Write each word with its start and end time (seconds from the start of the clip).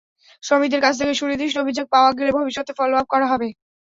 শ্রমিকদের 0.43 0.81
কাছ 0.81 0.93
থেকে 0.99 1.13
সুনির্দিষ্ট 1.13 1.55
অভিযোগ 1.57 1.85
পাওয়া 1.93 2.09
গেলে 2.17 2.31
ভবিষ্যতে 2.37 2.71
ফলোআপ 2.77 3.07
করা 3.09 3.27
হবে। 3.31 3.47